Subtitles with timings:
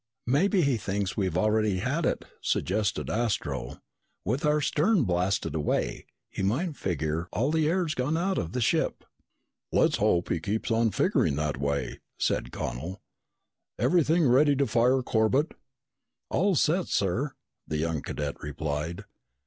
[0.25, 3.79] "Maybe he thinks we've already had it," suggested Astro.
[4.25, 8.61] "With our stern blasted away, he might figure all the air's gone out of the
[8.61, 9.03] ship."
[9.71, 12.99] "Let's hope he keeps on figuring that way," said Connel.
[13.77, 15.51] "Everything ready to fire, Corbett?"
[16.31, 17.35] "All set, sir,"
[17.67, 19.05] the young cadet replied.